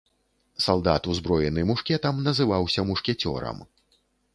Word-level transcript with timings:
Салдат, 0.65 1.09
узброены 1.11 1.67
мушкетам, 1.73 2.25
называўся 2.31 2.91
мушкецёрам. 2.93 3.67